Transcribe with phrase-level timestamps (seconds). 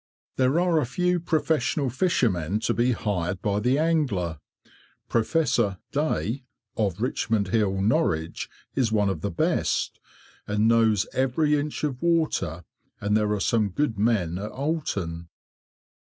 [0.35, 4.39] There are a few professional fishermen to be hired by the angler.
[5.07, 6.43] "Professor" Day,
[6.75, 9.99] of Richmond Hill, Norwich, is one of the best,
[10.47, 12.63] and knows every inch of water,
[12.99, 15.29] and there are some good men at Oulton.